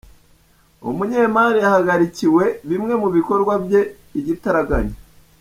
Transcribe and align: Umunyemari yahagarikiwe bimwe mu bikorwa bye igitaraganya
Umunyemari 0.89 1.57
yahagarikiwe 1.65 2.43
bimwe 2.69 2.93
mu 3.01 3.07
bikorwa 3.15 3.53
bye 3.63 3.81
igitaraganya 4.19 4.95